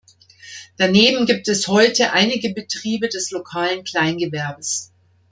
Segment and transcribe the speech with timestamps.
[0.77, 4.89] Daneben gibt es heute einige Betriebe des lokalen Kleingewerbes.